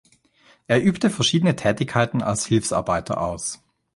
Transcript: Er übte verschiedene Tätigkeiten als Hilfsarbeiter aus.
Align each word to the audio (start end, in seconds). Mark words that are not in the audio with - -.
Er 0.65 0.81
übte 0.83 1.11
verschiedene 1.11 1.55
Tätigkeiten 1.55 2.23
als 2.23 2.47
Hilfsarbeiter 2.47 3.21
aus. 3.21 3.61